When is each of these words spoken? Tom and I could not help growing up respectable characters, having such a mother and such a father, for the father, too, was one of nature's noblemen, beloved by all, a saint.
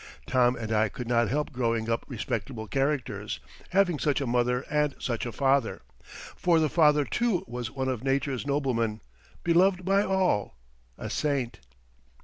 Tom 0.25 0.55
and 0.55 0.71
I 0.71 0.89
could 0.89 1.07
not 1.07 1.29
help 1.29 1.51
growing 1.51 1.87
up 1.87 2.05
respectable 2.07 2.65
characters, 2.65 3.39
having 3.69 3.99
such 3.99 4.19
a 4.19 4.25
mother 4.25 4.65
and 4.67 4.95
such 4.97 5.27
a 5.27 5.31
father, 5.31 5.83
for 6.35 6.59
the 6.59 6.69
father, 6.69 7.05
too, 7.05 7.45
was 7.47 7.69
one 7.69 7.87
of 7.87 8.03
nature's 8.03 8.43
noblemen, 8.47 9.01
beloved 9.43 9.85
by 9.85 10.01
all, 10.01 10.57
a 10.97 11.07
saint. 11.07 11.59